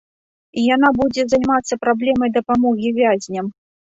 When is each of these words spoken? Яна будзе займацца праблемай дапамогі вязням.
Яна 0.75 0.89
будзе 1.01 1.25
займацца 1.33 1.73
праблемай 1.85 2.33
дапамогі 2.37 2.89
вязням. 2.99 3.45